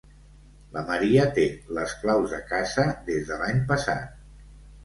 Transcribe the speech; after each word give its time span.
La 0.77 0.81
Maria 0.87 1.25
té 1.35 1.43
les 1.79 1.93
claus 2.05 2.33
de 2.37 2.39
casa 2.55 2.89
des 3.11 3.29
de 3.29 3.41
l'any 3.43 3.63
passat. 3.75 4.21